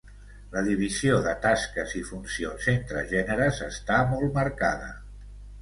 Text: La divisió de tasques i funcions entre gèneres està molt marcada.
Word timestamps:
La 0.53 0.61
divisió 0.67 1.19
de 1.27 1.35
tasques 1.43 1.93
i 2.01 2.01
funcions 2.09 2.67
entre 2.75 3.05
gèneres 3.15 3.63
està 3.71 4.03
molt 4.15 4.37
marcada. 4.43 4.91